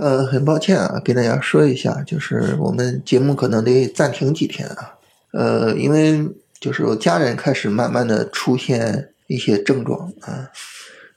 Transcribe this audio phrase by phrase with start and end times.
[0.00, 4.94] 呃很抱歉啊，给大家说一下，就是我们节目可能得暂停几天啊。
[5.32, 6.26] 呃，因为
[6.58, 10.50] 就是我家人开始慢慢的出现一些症状啊。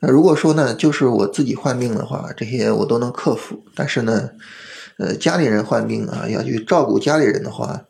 [0.02, 3.64] 那如果说呢，就是我自己患病的话，这些我都能克服。
[3.74, 4.30] 但是呢，
[4.98, 7.86] 呃，家里人患病啊，要去照顾家里人的话，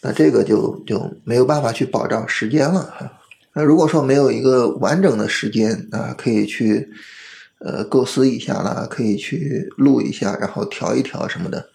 [0.00, 3.12] 那这个就就没有办法去保障时间了哈。
[3.52, 6.88] 那如果说没有一个完整的时间啊，可以去。
[7.62, 11.68] 呃，构思一下啦，可以去录一下，然后调一调什么的。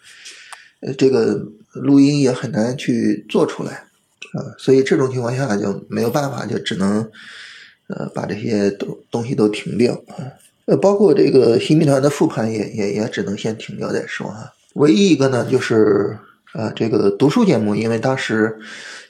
[0.82, 3.72] 呃，这个录音也很难去做出来
[4.34, 7.08] 啊，所以这种情况下就没有办法，就只能
[7.88, 10.26] 呃把这些东东西都停掉啊。
[10.66, 14.52] 呃，包括这个新兵团的复盘也也也只能先停掉再说啊。
[14.74, 16.18] 唯一一个呢，就是
[16.56, 18.58] 呃这个读书节目，因为当时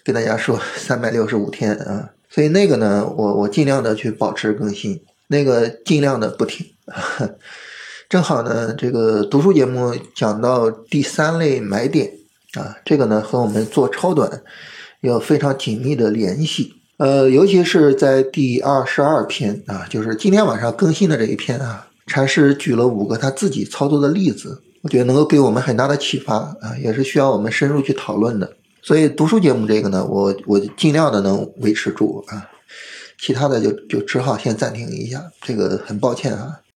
[0.03, 5.01] 跟大家说三百六十五天啊，所以那个呢，我我尽量的去保持更新。
[5.27, 6.65] 那个尽量的不停，
[8.09, 12.11] 正好呢，这个读书节目讲到第三类买点
[12.53, 14.43] 啊，这个呢和我们做超短
[15.01, 16.73] 有非常紧密的联系。
[16.97, 28.49] 呃，尤其是在第二十二篇啊，就是今天晚上更新的这一篇啊，禅师举了五个他自己操作的例子，我觉得能够给我们很大的启发啊，也是需要我们深入去讨论的。
[28.81, 32.47] 所以读书节目这个呢，我我尽量的能维持住啊。
[33.25, 36.61] 其他的就就只好先暂停一下，这个很抱歉啊。